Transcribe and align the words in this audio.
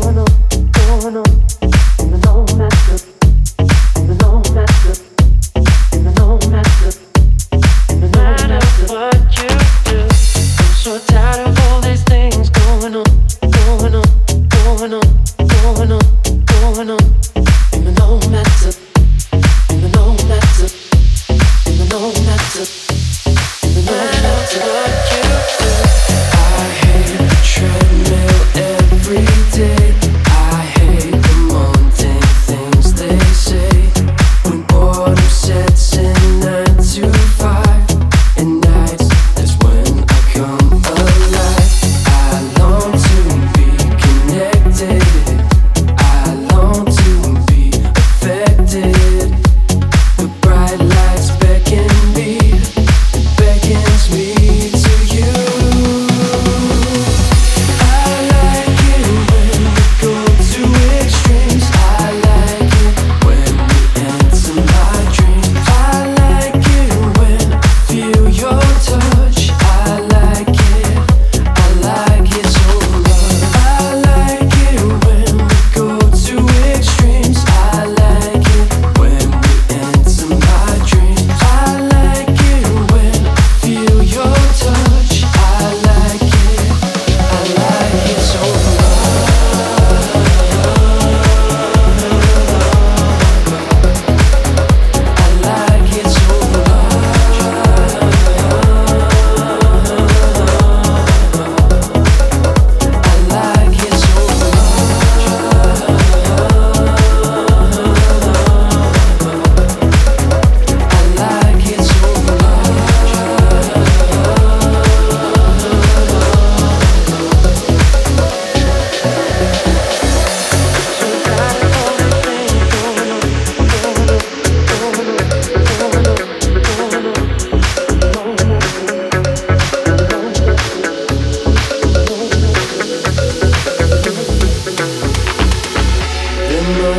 going 0.00 0.18
on, 0.18 0.26
going 0.72 1.16
on. 1.16 1.26
In 1.98 2.10
the 2.10 2.20
no 2.24 2.56
man's 2.56 3.09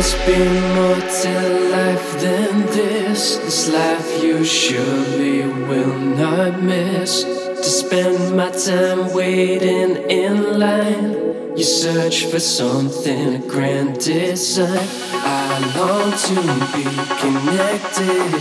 must 0.02 0.26
be 0.26 0.38
more 0.74 1.00
to 1.22 1.34
life 1.70 2.20
than 2.20 2.62
this. 2.78 3.36
This 3.36 3.68
life 3.68 4.20
you 4.20 4.44
surely 4.44 5.46
will 5.68 5.96
not 5.96 6.60
miss. 6.60 7.22
To 7.22 7.70
spend 7.82 8.36
my 8.36 8.50
time 8.50 9.14
waiting 9.14 9.90
in 10.10 10.58
line, 10.58 11.12
you 11.56 11.62
search 11.62 12.24
for 12.26 12.40
something, 12.40 13.34
a 13.36 13.46
grand 13.46 14.00
design. 14.00 14.88
I 15.22 15.46
long 15.78 16.10
to 16.26 16.38
be 16.74 16.84
connected, 17.22 18.32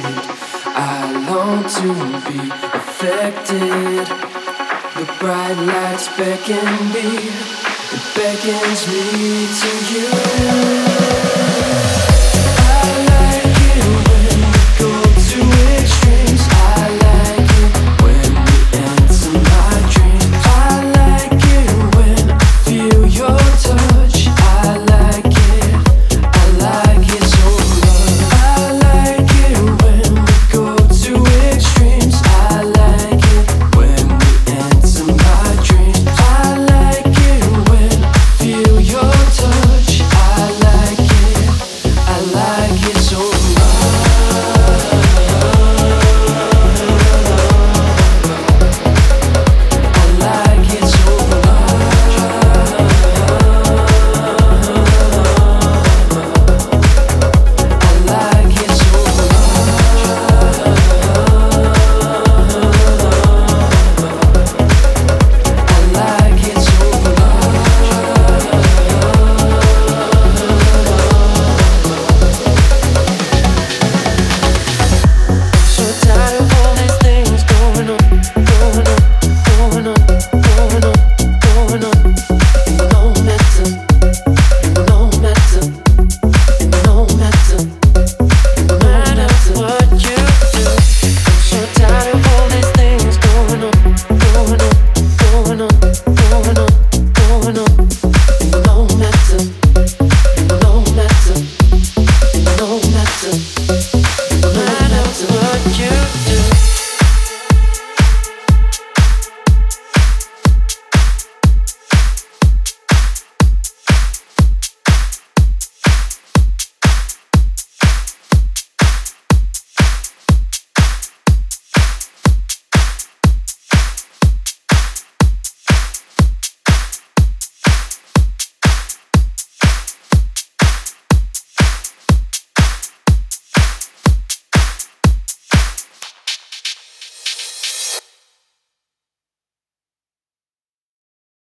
I 0.65 0.97
long 1.29 1.61
to 1.77 1.89
be 2.27 2.39
affected. 2.79 4.07
The 4.97 5.05
bright 5.19 5.59
lights 5.71 6.07
beckon 6.17 6.69
me, 6.95 7.09
it 7.95 8.03
beckons 8.17 8.81
me 8.91 9.05
to 9.61 9.71
you. 9.93 11.10